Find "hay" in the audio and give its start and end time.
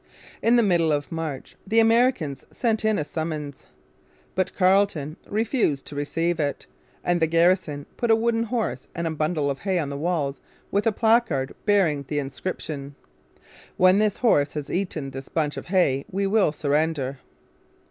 9.59-9.77, 15.67-16.05